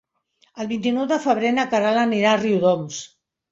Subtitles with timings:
[0.63, 3.01] El vint-i-nou de febrer na Queralt anirà a Riudoms.